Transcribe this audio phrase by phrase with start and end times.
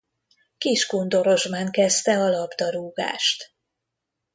[0.57, 3.53] Kiskundorozsmán kezdte a labdarúgást.